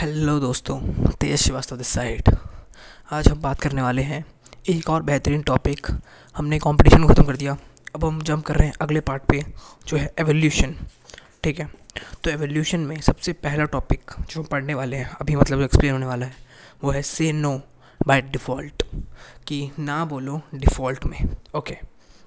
[0.00, 0.78] Hello दोस्तों
[1.20, 2.28] तेज Srivastava this side
[3.12, 4.24] आज हम बात करने वाले हैं
[4.68, 5.86] एक और बेहतरीन टॉपिक
[6.36, 7.56] हमने कंपटीशन ख़त्म कर दिया.
[7.94, 9.42] अब हम जंप कर रहे हैं अगले पार्ट पे,
[9.86, 10.74] जो है एवोल्यूशन
[11.44, 11.68] ठीक है?
[12.24, 16.06] तो एवोल्यूशन में सबसे पहला टॉपिक जो हम पढ़ने वाले हैं, अभी मतलब एक्सप्लेन होने
[16.06, 16.34] वाला है,
[16.84, 17.60] वो है से नो
[18.00, 18.82] बाय डिफ़ॉल्ट
[19.46, 21.18] कि ना बोलो डिफ़ॉल्ट में.
[21.54, 21.76] ओके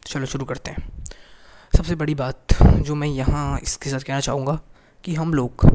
[0.05, 0.91] चलो शुरू करते हैं.
[1.73, 4.59] सबसे बड़ी बात जो मैं यहाँ इसके साथ कहना चाहूँगा
[5.04, 5.65] कि हम लोग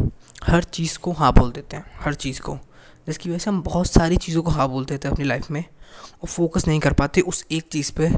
[0.45, 2.59] हर चीज़ को हाँ बोल देते हैं, हर चीज़ को।
[3.07, 5.61] जिसकी वजह से हम बहुत सारी चीज़ों को हाँ बोल देते हैं अपनी लाइफ में
[5.61, 8.09] और फोकस नहीं कर पाते उस एक चीज़ पे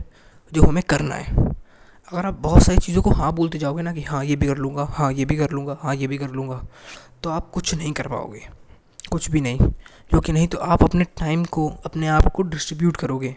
[0.52, 1.36] जो हमें करना है।
[2.08, 4.56] अगर आप बहुत सारी चीज़ों को हाँ बोलते जाओगे ना कि हाँ ये भी कर
[4.56, 6.62] लूँगा हाँ ये भी कर लूँगा हाँ ये भी कर लूँगा
[7.22, 8.46] तो आप कुछ नहीं कर पाओगे।
[9.10, 9.58] कुछ भी नहीं,
[10.10, 13.34] क्योंकि नहीं तो आप अपने टाइम को, अपने आप को डिस्ट्रीब्यूट करोगे,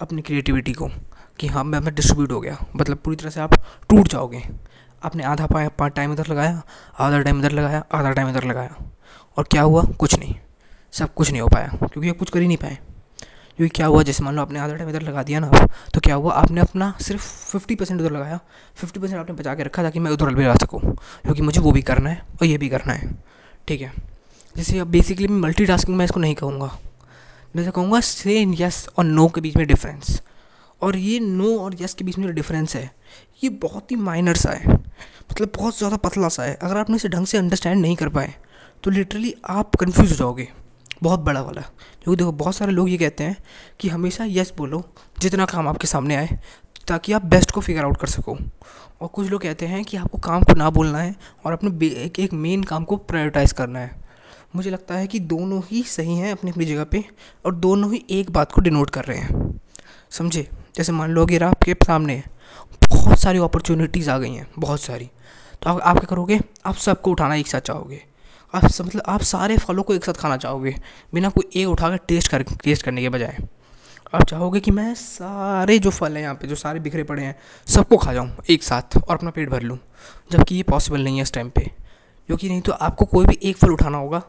[0.00, 0.88] अपनी क्रिएटिविटी को,
[1.38, 3.54] कि हाँ मैं मैं डिस्ट्रीब्यूट हो गया। मतलब पूरी तरह से आप
[3.90, 4.42] टूट जाओगे।
[5.04, 6.62] आपने आधा पार्ट टाइम इधर लगाया,
[6.98, 8.76] आधा टाइम इधर लगाया, आधा टाइम इधर लगाया।
[9.36, 9.82] और क्या हुआ?
[9.98, 10.34] कुछ नहीं।
[10.94, 12.78] सब कुछ नहीं हो पाया, क्योंकि आप कुछ कर ही नहीं पाए।
[13.58, 14.02] क्योंकि क्या हुआ?
[14.02, 16.32] जैसे मान लो आपने आधा टाइम इधर लगा दिया ना तो क्या हुआ?
[16.32, 18.38] आपने अपना सिर्फ़ फिफ्टी परसेंट उधर लगाया।
[18.76, 21.72] फिफ्टी परसेंट आपने बचा के रखा ताकि मैं उधर भी लगा सकूँ, क्योंकि मुझे वो
[21.72, 23.10] भी करना है और ये भी करना है।
[23.68, 23.92] ठीक है?
[24.56, 26.76] जैसे अब बेसिकली मल्टी टास्किंग मैं इसको नहीं कहूँगा।
[27.56, 30.20] मैं कहूँगा से यस और नो के बीच में डिफरेंस
[30.82, 32.90] और ये नो और यस के बीच में जो डिफरेंस है,
[33.44, 37.08] ये बहुत ही माइनर सा है। मतलब बहुत ज़्यादा पतला सा है। अगर आपने इसे
[37.08, 38.34] ढंग से अंडरस्टैंड नहीं कर पाए
[38.84, 40.48] तो लिटरली आप कन्फ्यूज़ हो जाओगे।
[41.02, 43.36] बहुत बड़ा वाला। क्योंकि देखो, बहुत सारे लोग ये कहते हैं
[43.80, 44.82] कि हमेशा यस बोलो,
[45.20, 46.38] जितना काम आपके सामने आए,
[46.88, 48.36] ताकि आप बेस्ट को फिगर आउट कर सको।
[49.00, 52.20] और कुछ लोग कहते हैं कि आपको काम को ना बोलना है और अपने एक
[52.20, 54.00] एक मेन काम को प्रायोरिटाइज़ करना है।
[54.56, 57.04] मुझे लगता है कि दोनों ही सही हैं अपनी अपनी जगह पे
[57.46, 59.60] और दोनों ही एक बात को डिनोट कर रहे हैं।
[60.12, 60.48] समझे?
[60.76, 62.22] जैसे मान लो अगर आपके सामने
[62.88, 65.10] बहुत सारी अपॉर्चुनिटीज़ आ गई हैं बहुत सारी।
[65.62, 66.40] तो आप, आप क्या करोगे?
[66.66, 68.02] आप सबको उठाना एक साथ चाहोगे।
[68.54, 70.74] आप सब मतलब आप सारे फलों को एक साथ खाना चाहोगे
[71.14, 73.38] बिना कोई एक उठाकर टेस्ट कर टेस्ट करने के बजाय।
[74.14, 77.36] आप चाहोगे कि मैं सारे जो फल हैं यहाँ पे जो सारे बिखरे पड़े हैं
[77.66, 79.78] सबको खा जाऊँ एक साथ और अपना पेट भर लूँ
[80.32, 81.70] जबकि ये पॉसिबल नहीं है इस टाइम पे।
[82.26, 84.22] क्योंकि नहीं तो आपको कोई भी एक फल उठाना होगा।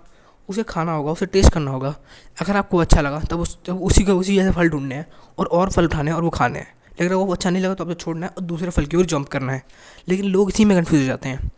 [0.50, 1.96] उसे खाना होगा, उसे टेस्ट करना होगा।
[2.42, 5.46] अगर आपको अच्छा लगा, तब उस, तब उसी का, उसी जैसे फल ढूँढने हैं और
[5.46, 7.84] और फल उठाने हैं और वो खाने हैं। लेकिन अगर वो अच्छा नहीं लगा तो
[7.84, 9.64] आपको छोड़ना है और दूसरे फल की ओर जंप करना है।
[10.10, 11.52] लेकिन लोग इसी में कन्फ्यूज़ हो जाते हैं।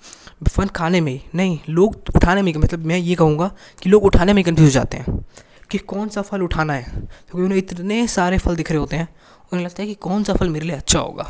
[0.50, 3.52] फल खाने में ही नहीं, लोग उठाने में मतलब मैं ये कहूँगा
[3.82, 5.26] कि लोग उठाने में कन्फ्यूज़ हो जाते हैं
[5.70, 9.16] कि कौन सा फल उठाना है। क्योंकि उन्हें इतने सारे फल दिख रहे होते हैं,
[9.54, 11.28] उन्हें लगता है कि कौन सा फल मेरे लिए अच्छा होगा।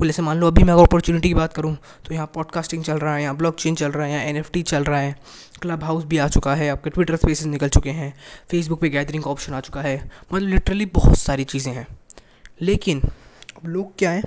[0.00, 2.98] वो जैसे मान लो, अभी मैं अगर अपॉर्चुनिटी की बात करूँ तो यहाँ पॉडकास्टिंग चल
[2.98, 5.14] रहा है, यहाँ ब्लॉक चेन चल रहा है, यहाँ एन चल रहा है
[5.62, 8.12] क्लब हाउस भी आ चुका है, आपके ट्विटर स्पेसेस निकल चुके हैं
[8.50, 9.96] फेसबुक पे गैदरिंग का ऑप्शन आ चुका है
[10.32, 11.86] मतलब लिटरली बहुत सारी चीज़ें हैं।
[12.62, 14.22] लेकिन अब लोग क्या हैं?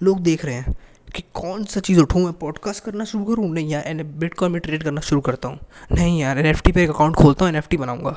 [0.00, 0.76] लोग देख रहे हैं
[1.14, 3.48] कि कौन सा चीज़ उठूँ, मैं पॉडकास्ट करना शुरू करूँ?
[3.48, 5.58] नहीं यार एन बिटकॉइन में ट्रेड करना शुरू करता हूँ।
[5.92, 8.16] नहीं यार एन पे एक अकाउंट खोलता हूँ एन एफ़ टी बनाऊँगा।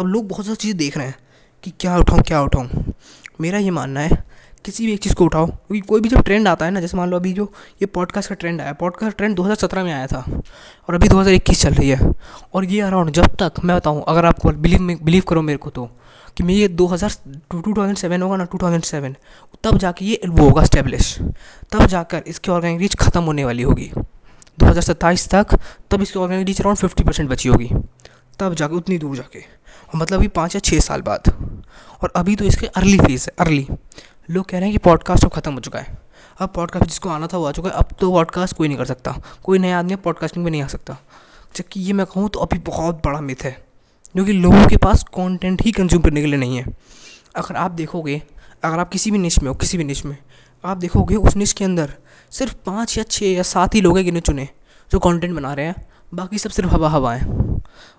[0.00, 1.16] अब लोग बहुत सारी चीज़ें देख रहे हैं
[1.64, 2.84] कि क्या उठाऊँ क्या उठाऊँ।
[3.40, 4.31] मेरा ये मानना है
[4.64, 6.96] किसी भी एक चीज़ को उठाओ। क्योंकि कोई भी जब ट्रेंड आता है ना, जैसे
[6.96, 7.44] मान लो अभी जो
[7.82, 10.24] ये पॉडकास्ट का ट्रेंड आया पॉडकास्ट ट्रेंड 2017 में आया था
[10.88, 12.12] और अभी 2021 चल रही है।
[12.54, 15.88] और ये अराउंड जब तक मैं बताऊँ, अगर आपको बिलीव बिलीव करो मेरे को तो
[16.36, 17.10] कि मैं ये दो हज़ार
[17.50, 19.16] टू थाउज़ेंड सेवन होगा ना टू थाउज़ेंड सेवन
[19.64, 21.16] तब जाके ये वो होगा स्टेब्लिश
[21.72, 23.90] तब जाकर इसकी ऑर्गेनिक रीच ख़त्म होने वाली होगी।
[24.58, 25.58] दो हज़ार सत्ताईस तक,
[25.90, 27.68] तब इसकी organic reach around fifty percent बची होगी।
[28.38, 31.28] तब जाके, उतनी दूर जाके। और मतलब अभी पाँच या छः साल बाद।
[32.02, 33.66] और अभी तो इसके अर्ली फ़ेज़ है अर्ली
[34.32, 35.98] लोग कह रहे हैं कि पॉडकास्ट अब ख़त्म हो चुका है।
[36.38, 38.84] अब पॉडकास्ट जिसको आना था वो आ चुका है। अब तो पॉडकास्ट कोई नहीं कर
[38.84, 40.96] सकता। कोई नया आदमी पॉडकास्टिंग में नहीं आ सकता।
[41.56, 43.50] जबकि ये मैं कहूँ तो अभी बहुत बड़ा मिथ है।
[44.12, 46.64] क्योंकि लोगों के पास कॉन्टेंट ही कंज्यूम करने के लिए नहीं है।
[47.36, 48.22] अगर आप देखोगे,
[48.64, 50.16] अगर आप किसी भी निश में हो, किसी भी निश में,
[50.64, 51.94] आप देखोगे उस निश के अंदर
[52.30, 54.48] सिर्फ़ पाँच या छः या सात ही लोग हैं गिने चुने,
[54.92, 57.41] जो कंटेंट बना रहे हैं। बाकी सब सिर्फ़ हवा हवा है।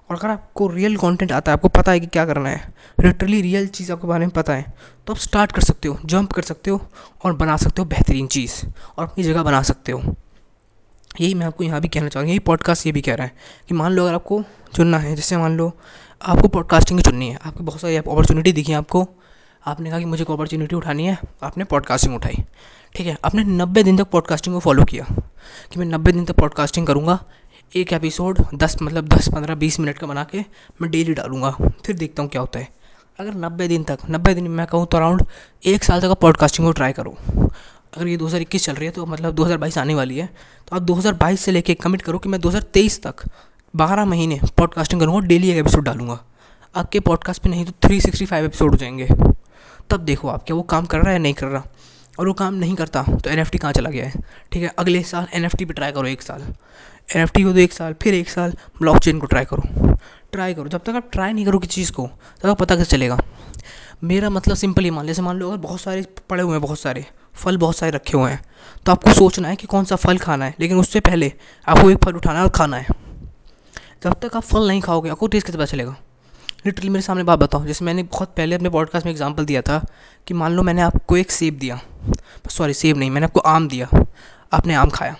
[0.09, 3.41] और अगर आपको रियल कंटेंट आता है, आपको पता है कि क्या करना है लिटरली
[3.41, 4.73] रियल चीज़ आपके बारे में पता है
[5.07, 6.81] तो आप स्टार्ट कर सकते हो जंप कर सकते हो
[7.23, 8.53] और बना सकते हो बेहतरीन चीज़
[8.97, 10.01] और अपनी जगह बना सकते हो।
[11.21, 13.33] यही मैं आपको यहाँ भी कहना चाहूँगा, यही पॉडकास्ट ये भी कह रहा है
[13.67, 14.41] कि मान लो अगर आपको
[14.75, 15.71] चुनना है, जैसे मान लो
[16.21, 19.07] आपको पॉडकास्टिंग चुननी है, आपको बहुत सारी अपॉर्चुनिटी दिखी आपको,
[19.65, 22.43] आपने कहा कि मुझे को अपॉर्चुनिटी उठानी है, आपने पॉडकास्टिंग उठाई,
[22.95, 25.05] ठीक है, आपने नब्बे दिन तक पॉडकास्टिंग को फॉलो किया
[25.71, 27.19] कि मैं नब्बे दिन तक पॉडकास्टिंग करूँगा
[27.75, 30.39] एक एपिसोड दस मतलब दस, पंद्रह, बीस मिनट का बना के
[30.81, 31.51] मैं डेली डालूँगा।
[31.85, 32.67] फिर देखता हूँ क्या होता है।
[33.19, 35.23] अगर नब्बे दिन तक, नब्बे दिन मैं कहूँ तो अराउंड
[35.65, 37.17] एक साल तक पॉडकास्टिंग को ट्राई करो।
[37.93, 40.29] अगर ये 2021 चल रही है तो मतलब 2022 आने वाली है।
[40.67, 43.15] तो आप 2022 से लेके कमिट करो कि मैं 2023 तक
[43.75, 46.19] 12 महीने पॉडकास्टिंग करूँगा डेली एक एपिसोड डालूँगा।
[46.75, 49.07] आपके पॉडकास्ट पे नहीं तो 365 एपिसोड हो जाएँगे।
[49.89, 51.63] तब देखो आप क्या वो काम कर रहा है या नहीं कर रहा।
[52.19, 54.21] और वो काम नहीं करता तो एन एफ़ टी कहाँ चला गया है?
[54.51, 56.41] ठीक है, अगले साल एन पे ट्राई करो एक साल।
[57.09, 59.95] एन एफ़ टी को तो एक साल, फिर एक साल ब्लॉक चेन को ट्राई करो।
[60.31, 62.91] ट्राई करो। जब तक आप ट्राई नहीं करो किसी चीज़ को, तब तक पता कैसे
[62.91, 63.17] चलेगा?
[64.03, 66.79] मेरा मतलब सिंपल ही मान, जैसे मान लो अगर बहुत सारे पड़े हुए हैं, बहुत
[66.79, 68.41] सारे, फल बहुत सारे रखे हुए हैं
[68.85, 71.31] तो आपको सोचना है कि कौन सा फल खाना है, लेकिन उससे पहले
[71.67, 72.87] आपको एक फल उठाना है और खाना है।
[74.03, 75.95] जब तक आप फल नहीं खाओगे, आपको टेस्ट कैसे पता चलेगा?
[76.65, 79.85] लिटरली मेरे सामने बात बताऊँ, जैसे मैंने बहुत पहले अपने पॉडकास्ट में एग्ज़ाम्पल दिया था
[80.27, 81.79] कि मान लो मैंने आपको एक सेब दिया।
[82.49, 83.89] सॉरी सेब नहीं, मैंने आपको आम दिया।
[84.53, 85.15] आपने आम खाया।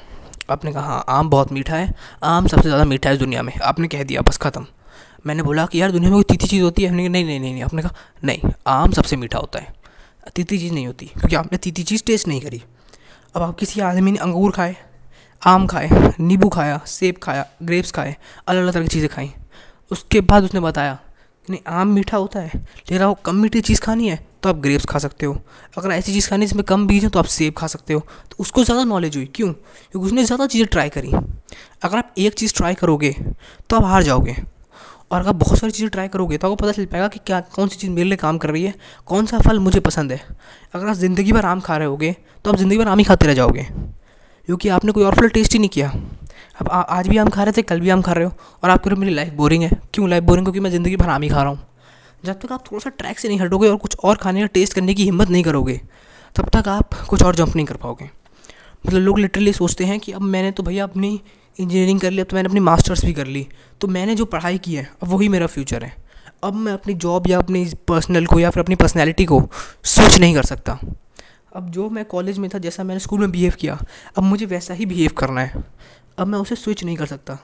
[0.50, 1.94] आपने कहा हाँ आम बहुत मीठा है।
[2.24, 4.66] आम सबसे ज़्यादा मीठा है इस दुनिया में। आपने कह दिया, बस ख़त्म।
[5.26, 6.92] मैंने बोला कि, यार, दुनिया में कोई तीखी चीज़ होती है?
[6.92, 9.74] नहीं नहीं नहीं नहीं। आपने कहा, नहीं, आम सबसे मीठा होता है।
[10.36, 12.62] तीती चीज़ नहीं होती, क्योंकि आपने तीती चीज़ टेस्ट नहीं करी।
[13.36, 14.76] अब आप किसी आदमी ने अंगूर खाए,
[15.42, 15.90] आम खाए,
[16.20, 18.16] नींबू खाया, सेब खाया ग्रेप्स खाए
[18.48, 19.32] अलग अलग तरह की चीज़ें खाई,
[19.92, 21.00] उसके बाद उसने बताया
[21.48, 24.86] नहीं आम मीठा होता है। लेकिन आपको कम मीठी चीज़ खानी है तो आप ग्रेप्स
[24.86, 25.38] खा सकते हो।
[25.78, 28.00] अगर ऐसी चीज़ खानी है जिसमें कम बीज है तो आप सेब खा सकते हो।
[28.00, 29.52] तो उसको ज़्यादा नॉलेज हुई। क्यों?
[29.52, 31.12] क्योंकि उसने ज़्यादा चीज़ें ट्राई करी।
[31.84, 33.16] अगर आप एक चीज़ ट्राई करोगे
[33.70, 34.36] तो आप हार जाओगे।
[35.12, 37.68] और अगर बहुत सारी चीज़ें ट्राई करोगे तो आपको पता चल पाएगा कि क्या, कौन
[37.68, 38.74] सी चीज़ मेरे लिए काम कर रही है,
[39.08, 40.22] कौन सा फल मुझे पसंद है।
[40.74, 42.16] अगर आप ज़िंदगी भर आम खा रहे होगे
[42.46, 43.68] तो आप ज़िंदगी भर आम ही खाते रह जाओगे।
[44.48, 45.92] क्योंकि आपने कोई और फल टेस्ट ही नहीं किया।
[46.56, 48.32] अब आज भी आम खा रहे थे, कल भी आम खा रहे हो।
[48.64, 50.96] और आप कह रहे हो मेरी लाइफ बोरिंग है। क्यों लाइफ बोरिंग क्योंकि मैं ज़िंदगी
[50.96, 51.66] भर आम ही खा रहा हूँ।
[52.26, 54.74] जब तक आप थोड़ा सा ट्रैक से नहीं हटोगे और कुछ और खाने का टेस्ट
[54.74, 55.80] करने की हिम्मत नहीं करोगे,
[56.36, 58.10] तब तक आप कुछ और जंप नहीं कर पाओगे।
[58.86, 61.20] मतलब लोग लिटरली सोचते हैं कि अब मैंने तो भैया अपनी
[61.60, 63.48] इंजीनियरिंग कर ली, अब तो मैंने अपनी मास्टर्स भी कर ली।
[63.82, 65.94] तो मैंने जो पढ़ाई की है, अब वही मेरा फ्यूचर है।
[66.44, 69.42] अब मैं अपनी जॉब या अपनी पर्सनल को या फिर अपनी पर्सनैलिटी को
[69.84, 70.80] स्विच नहीं कर सकता।
[71.56, 73.78] अब जो मैं कॉलेज में था, जैसा मैंने स्कूल में बिहेव किया,
[74.18, 75.64] अब मुझे वैसा ही बिहेव करना है।
[76.18, 77.36] अब मैं उसे स्विच नहीं कर सकता,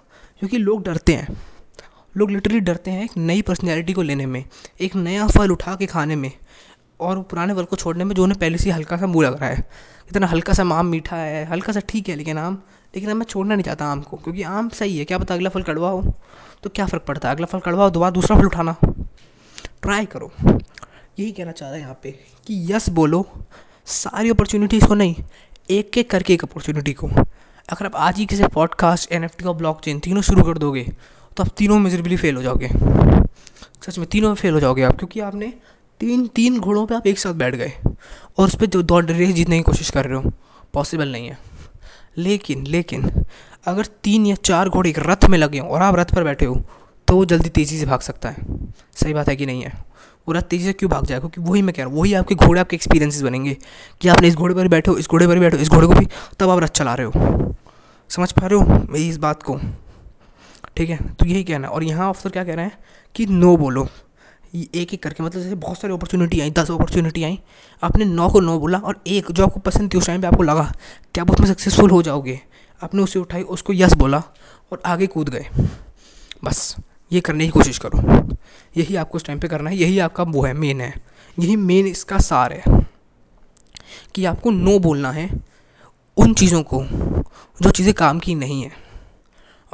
[0.41, 1.37] क्योंकि लोग डरते हैं।
[2.17, 4.43] लोग लिटरली डरते हैं एक नई पर्सनैलिटी को लेने में,
[4.81, 6.31] एक नया फल उठा के खाने में
[6.99, 9.49] और पुराने फल को छोड़ने में जो उन्हें पहले से हल्का सा मुँह लग रहा
[9.49, 9.67] है।
[10.09, 12.61] इतना हल्का सा आम मीठा है, हल्का सा ठीक है लेकिन आम,
[12.93, 15.49] लेकिन अब मैं छोड़ना नहीं चाहता आम को, क्योंकि आम सही है, क्या पता अगला
[15.49, 16.13] फल कड़वा हो
[16.63, 17.35] तो क्या फ़र्क पड़ता है?
[17.35, 18.75] अगला फल कड़वा हो दोबारा दूसरा फल उठाना।
[19.81, 20.31] ट्राई करो।
[21.19, 22.11] यही कहना चाह रहा है यहाँ पे
[22.47, 23.25] कि यस बोलो,
[23.87, 25.15] सारी अपॉर्चुनिटीज़ को नहीं
[25.69, 27.09] एक एक करके एक अपॉर्चुनिटी को।
[27.69, 30.57] अगर आप आज ही किसी पॉडकास्ट एन एफ़ टी का ब्लॉक चेन तीनों शुरू कर
[30.57, 30.83] दोगे
[31.37, 32.69] तो आप तीनों मिजरेबली फेल हो जाओगे।
[33.85, 35.53] सच में तीनों में फेल हो जाओगे आप, क्योंकि आपने
[35.99, 37.71] तीन तीन घोड़ों पे आप एक साथ बैठ गए
[38.37, 40.31] और उस पर जो दौड़ रेस जीतने की कोशिश कर रहे हो
[40.73, 41.37] पॉसिबल नहीं है।
[42.17, 43.09] लेकिन लेकिन,
[43.65, 46.45] अगर तीन या चार घोड़े एक रथ में लगे हों और आप रथ पर बैठे
[46.45, 46.61] हो
[47.07, 48.45] तो वो जल्दी तेज़ी से भाग सकता है।
[48.95, 49.73] सही बात है कि नहीं है?
[50.27, 52.35] वो रथ तेज़ी से क्यों भाग जाएगा क्योंकि वही मैं कह रहा हूँ, वही आपके
[52.35, 53.57] घोड़े, आपके एक्सपीरियंसेस बनेंगे
[54.01, 56.07] कि आपने इस घोड़े पर बैठे हो, इस घोड़े पर बैठे इस घोड़े को भी,
[56.39, 57.55] तब आप रथ चला रहे हो।
[58.09, 59.59] समझ पा रहे हो मेरी इस बात को?
[60.77, 62.77] ठीक है तो यही कहना है। और यहाँ अफसर क्या कह रहे हैं
[63.15, 63.87] कि नो बोलो।
[64.55, 67.39] एक एक करके मतलब जैसे बहुत सारी अपॉर्चुनिटी आई, दस अपॉर्चुनिटी आई।
[67.83, 70.43] आपने नौ को नो बोला और एक जो आपको पसंद थी उस टाइम पे आपको
[70.43, 70.63] लगा
[71.15, 72.39] कि आप उसमें सक्सेसफुल हो जाओगे?
[72.81, 74.23] आपने उसे उठाई, उसको यस बोला
[74.71, 75.45] और आगे कूद गए।
[76.43, 76.75] बस,
[77.11, 78.37] ये करने की कोशिश करो।
[78.77, 80.93] यही आपको उस टाइम पे करना है, यही आपका वो है मेन है।
[81.39, 82.63] यही मेन इसका सार है
[84.15, 85.29] कि आपको नो बोलना है
[86.19, 86.83] उन चीज़ों को,
[87.61, 88.71] जो चीज़ें काम की नहीं है।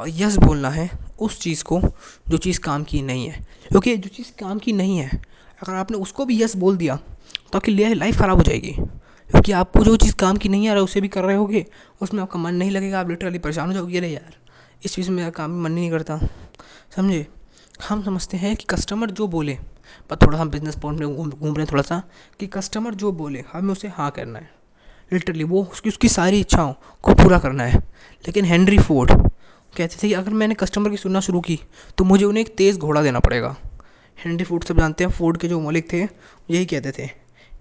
[0.00, 0.90] और यस बोलना है
[1.20, 1.80] उस चीज़ को,
[2.28, 5.22] जो चीज़ काम की नहीं है। क्योंकि जो चीज़ काम की नहीं है,
[5.62, 6.96] अगर आपने उसको भी यस बोल दिया
[7.52, 8.72] तो आपकी लाइफ ख़राब हो जाएगी।
[9.30, 11.64] क्योंकि आपको जो चीज़ काम की नहीं है उसे भी कर रहे होगे,
[12.02, 14.34] उसमें आपका मन नहीं लगेगा, आप लिटरली परेशान हो जाओगे, अरे यार,
[14.84, 16.18] इस चीज़ में मेरा काम मन नहीं करता।
[16.96, 17.26] समझे?
[17.88, 19.58] हम समझते हैं कि कस्टमर जो बोले,
[20.10, 22.02] पर थोड़ा हम बिज़नेस पॉइंट में घूम रहे हैं थोड़ा सा,
[22.40, 24.55] कि कस्टमर जो बोले, हमें उसे हाँ करना है।
[25.12, 27.78] लिटरली, वो उसकी उसकी सारी इच्छाओं को पूरा करना है।
[28.26, 29.10] लेकिन हेनरी फोर्ड
[29.76, 31.60] कहते थे कि अगर मैंने कस्टमर की सुनना शुरू की
[31.98, 33.56] तो मुझे उन्हें एक तेज़ घोड़ा देना पड़ेगा।
[34.24, 36.08] हेनरी फोर्ड सब जानते हैं, फोर्ड के जो मलिक थे,
[36.50, 37.10] यही कहते थे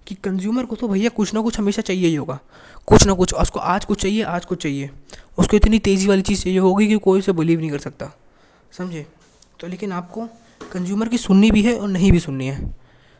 [0.07, 2.39] कि कंज्यूमर को तो भैया कुछ ना कुछ हमेशा चाहिए ही होगा।
[2.85, 4.89] कुछ ना कुछ, उसको आज कुछ चाहिए, आज कुछ चाहिए।
[5.37, 8.11] उसको इतनी तेज़ी वाली चीज़ चाहिए होगी कि कोई उसे बिलीव नहीं कर सकता।
[8.77, 9.07] समझे?
[9.59, 10.27] तो लेकिन आपको
[10.71, 12.75] कंज्यूमर की सुननी भी है और नहीं भी सुननी है।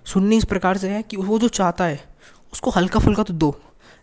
[0.05, 2.03] सुननी इस प्रकार से है कि वो जो चाहता है,
[2.53, 3.62] उसको हल्का फुल्का तो दो।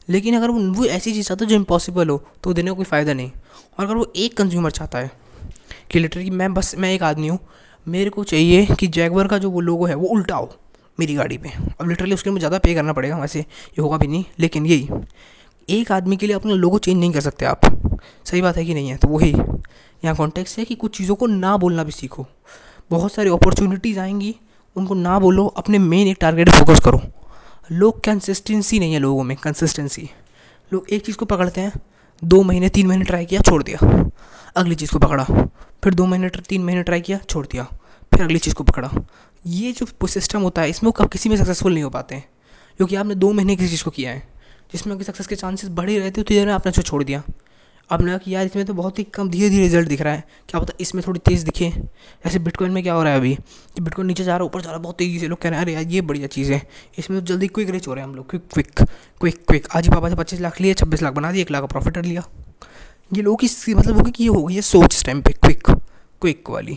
[0.08, 3.12] लेकिन अगर वो ऐसी चीज़ चाहता है जो इम्पॉसिबल हो तो देने का कोई फ़ायदा
[3.12, 3.30] नहीं।
[3.78, 5.10] और अगर वो एक कंज्यूमर चाहता है
[5.90, 7.38] कि लिटरली मैं बस, मैं एक आदमी हूँ,
[7.86, 10.52] मेरे को चाहिए कि जैगवर का जो वो लोगो है, वो उल्टा हो
[10.98, 13.96] मेरी गाड़ी पे। अब लिटरली उसके लिए मुझे ज़्यादा पे करना पड़ेगा वैसे, ये होगा
[13.96, 14.88] भी नहीं, लेकिन यही,
[15.68, 17.60] एक आदमी के लिए अपना लोगो चेंज नहीं कर सकते आप।
[18.26, 18.96] सही बात है कि नहीं है?
[18.96, 22.26] तो वही, यहाँ कॉन्टेक्स्ट है कि कुछ चीज़ों को ना बोलना भी सीखो।
[22.90, 24.34] बहुत सारी अपॉर्चुनिटीज़ आएँगी,
[24.76, 27.00] उनको ना बोलो, अपने मेन एक टारगेट फोकस करो।
[27.72, 30.10] लोग कंसिस्टेंसी नहीं है लोगों में कंसिस्टेंसी
[30.72, 31.72] लोग एक चीज़ को पकड़ते हैं,
[32.24, 34.10] दो महीने, तीन महीने ट्राई किया, छोड़ दिया।
[34.56, 35.24] अगली चीज़ को पकड़ा,
[35.84, 37.64] फिर दो महीने, तीन महीने ट्राई किया, छोड़ दिया,
[38.12, 38.90] फिर अगली चीज़ को पकड़ा।
[39.46, 42.28] ये जो सिस्टम होता है, इसमें वो किसी में सक्सेसफुल नहीं हो पाते हैं।
[42.76, 44.28] क्योंकि आपने दो महीने किसी चीज़ को किया है,
[44.72, 47.22] जिसमें सक्सेस के चांसेस बढ़े रहते हो तो आपने उसको छोड़ दिया।
[47.90, 50.24] अब लगा कि यार इसमें तो बहुत ही कम धीरे धीरे रिज़ल्ट दिख रहा है।
[50.48, 51.72] क्या पता इसमें थोड़ी तेज़ दिखे।
[52.26, 53.34] ऐसे बिटकॉइन में क्या हो रहा है अभी?
[53.74, 55.48] कि बिटकॉइन नीचे जा रहा है, ऊपर जा रहा है, बहुत तेज़ी से लोग कह
[55.48, 58.04] रहे हैं, अरे यार, ये बढ़िया चीज़ है। इसमें तो जल्दी क्विक रिच हो रहे
[58.04, 58.72] हैं हम लोग। क्विक क्विक
[59.20, 61.60] क्विक क्विक आज ही पापा से पच्चीस लाख लिए, छब्बीस लाख बना दिए, एक लाख
[61.60, 62.24] का प्रॉफिट कर लिया।
[63.12, 65.66] ये लोगों की मतलब होगी कि ये हो गई है सोच इस टाइम पे। क्विक
[66.20, 66.76] क्विक वाली।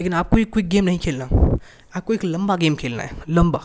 [0.00, 1.28] लेकिन आपको ये क्विक गेम नहीं खेलना।
[1.96, 3.64] आपको एक लंबा गेम खेलना है। लंबा।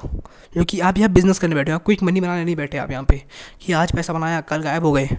[0.53, 3.03] क्योंकि आप यहाँ बिज़नेस करने बैठे हो, आप क्विक मनी बनाने नहीं बैठे आप यहाँ
[3.03, 3.23] पे।
[3.61, 5.09] कि आज पैसा बनाया, कल गायब हो गए।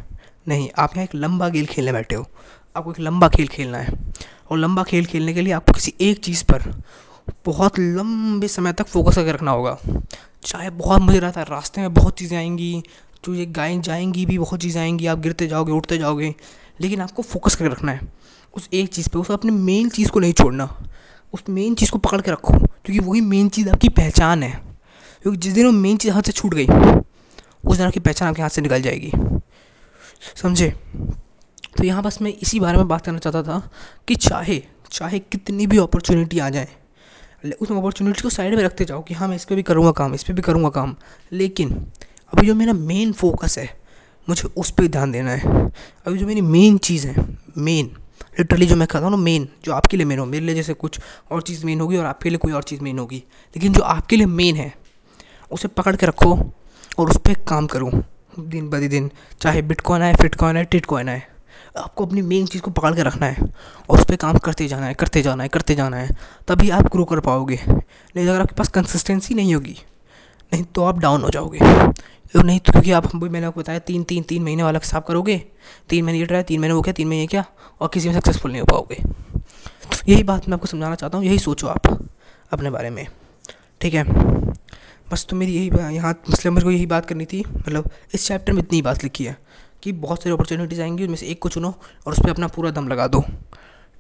[0.49, 2.26] नहीं, आप यहाँ एक लंबा खेल खेलने बैठे हो।
[2.76, 3.92] आपको एक लंबा खेल खेलना है।
[4.50, 6.82] और लंबा खेल खेलने के लिए आपको किसी एक चीज़ पर
[7.47, 9.78] बहुत लंबे समय तक फोकस करके रखना होगा।
[10.44, 12.82] चाहे बहुत मुझे रहता है रास्ते में बहुत चीज़ें आएँगी,
[13.25, 16.35] जो ये गाय जाएँगी भी बहुत चीज़ें आएँगी, आप गिरते जाओगे उठते जाओगे,
[16.80, 18.00] लेकिन आपको फोकस करके रखना है।
[18.56, 20.88] उस एक चीज़ पे, उस अपने मेन चीज़ को नहीं छोड़ना।
[21.32, 24.62] उस मेन चीज़ को पकड़ के रखो, क्योंकि वही मेन चीज़ आपकी पहचान है।
[25.23, 26.66] क्योंकि जिस दिन वो मेन चीज़ हाथ से छूट गई,
[27.66, 29.12] उस दिन आपकी पहचान आपके हाथ से निकल जाएगी।
[30.37, 30.69] समझे?
[31.79, 33.71] तो यहाँ बस मैं इसी बारे में बात करना चाहता था
[34.09, 34.62] कि चाहे
[34.93, 36.69] चाहे कितनी भी अपॉर्चुनिटी आ जाए
[37.61, 40.15] उस अपॉर्चुनिटी को साइड में रखते जाओ कि हाँ मैं इस पर भी करूँगा काम,
[40.15, 40.95] इस पर भी करूँगा काम।
[41.33, 41.71] लेकिन
[42.33, 43.69] अभी जो मेरा मेन फोकस है,
[44.29, 45.71] मुझे उस पर ध्यान देना है।
[46.07, 47.27] अभी जो मेरी मेन चीज़ है
[47.59, 47.91] मेन
[48.39, 50.75] लिटरली जो मैं कहता हूँ ना मेन जो आपके लिए मेन हो, मेरे लिए जैसे
[50.75, 51.00] कुछ
[51.31, 53.17] और चीज़ मेन होगी और आपके लिए कोई और चीज़ मेन होगी।
[53.57, 54.73] लेकिन जो आपके लिए मेन है,
[55.50, 56.35] उसे पकड़ के रखो
[56.99, 57.91] और उस पर काम करो।
[58.49, 61.23] दिन ब दिन, चाहे बिटकॉइन आए फिटकॉइन आए टिटकॉइन आए,
[61.76, 63.42] आपको अपनी मेन चीज़ को पकड़ के रखना है
[63.90, 66.16] और उस पर काम करते जाना है, करते जाना है, करते जाना है,
[66.49, 69.76] तभी आप ग्रो कर पाओगे। नहीं अगर आपके पास कंसिस्टेंसी नहीं होगी,
[70.52, 71.59] नहीं तो आप डाउन हो जाओगे।
[72.35, 74.78] तो नहीं तो क्योंकि आप, हम भी मैंने आपको बताया, तीन तीन तीन महीने वाला
[74.78, 75.37] हिसाब करोगे,
[75.88, 77.44] तीन महीने ये ट्राई तीन महीने वो क्या, तीन महीने क्या,
[77.80, 79.02] और किसी में सक्सेसफुल नहीं हो पाओगे।
[80.09, 81.87] यही बात मैं आपको समझाना चाहता हूँ, यही सोचो आप
[82.52, 83.06] अपने बारे में।
[83.80, 84.39] ठीक है?
[85.12, 88.52] बस तो मेरी यही यहाँ मतलब मेरे को यही बात करनी थी मतलब इस चैप्टर
[88.52, 89.37] में इतनी बात लिखी है
[89.83, 91.69] कि बहुत सारी अपॉर्चुनिटीज़ आएँगी, उनमें से एक को चुनो
[92.07, 93.23] और उस पर अपना पूरा दम लगा दो।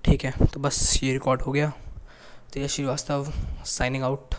[0.04, 1.72] ठीक है तो बस ये रिकॉर्ड हो गया।
[2.54, 3.32] तो श्रीवास्तव
[3.66, 4.34] साइनिंग आउट